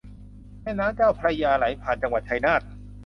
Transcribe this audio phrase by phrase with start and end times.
[0.61, 2.61] แม่น้ำเจ้าพระยาไหลผ่านจังหวัดชัยนาท